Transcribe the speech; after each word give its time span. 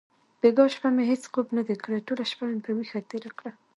بیګا 0.39 0.65
شپه 0.73 0.89
مې 0.95 1.03
هیڅ 1.11 1.23
خوب 1.31 1.47
ندی 1.57 1.75
کړی. 1.83 2.05
ټوله 2.07 2.23
شپه 2.31 2.43
مې 2.49 2.59
په 2.65 2.71
ویښه 2.75 2.99
تېره 3.09 3.31
کړه. 3.37 3.51